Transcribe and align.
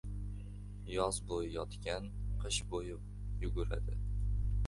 •Yoz 0.93 1.17
bo‘yi 1.33 1.49
yotgan 1.57 2.09
qish 2.45 2.59
bo‘yi 2.73 2.97
yuguradi. 3.45 4.01